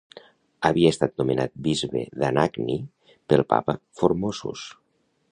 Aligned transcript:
Havia 0.67 0.91
estat 0.93 1.11
nomenat 1.21 1.51
bisbe 1.67 2.01
d'Anagni 2.23 2.77
pel 3.33 3.43
Papa 3.53 3.75
Formosus. 4.01 4.65